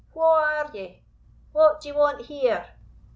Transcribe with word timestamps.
"Wha 0.15 0.27
are 0.63 0.71
ye? 0.73 1.03
what 1.51 1.79
d'ye 1.81 1.91
want 1.93 2.21
here?" 2.25 2.65